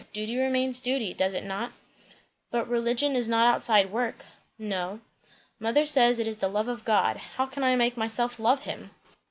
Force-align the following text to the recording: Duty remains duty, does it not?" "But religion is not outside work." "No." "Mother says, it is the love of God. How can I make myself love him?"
Duty 0.13 0.35
remains 0.35 0.79
duty, 0.79 1.13
does 1.13 1.35
it 1.35 1.43
not?" 1.43 1.73
"But 2.49 2.67
religion 2.67 3.15
is 3.15 3.29
not 3.29 3.45
outside 3.53 3.91
work." 3.91 4.25
"No." 4.57 4.99
"Mother 5.59 5.85
says, 5.85 6.17
it 6.17 6.25
is 6.27 6.37
the 6.37 6.47
love 6.47 6.67
of 6.67 6.83
God. 6.83 7.17
How 7.17 7.45
can 7.45 7.63
I 7.63 7.75
make 7.75 7.97
myself 7.97 8.39
love 8.39 8.61
him?" 8.61 8.89